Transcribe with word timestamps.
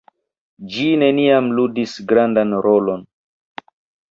Ĝi 0.75 0.85
neniam 1.01 1.51
ludis 1.59 1.93
grandan 2.13 2.57
rolon. 2.69 3.05